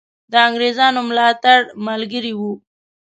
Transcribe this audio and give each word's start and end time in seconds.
د 0.31 0.33
انګرېزانو 0.47 1.01
ملاتړ 1.09 1.59
ملګری 1.87 2.33
وو. 2.39 2.53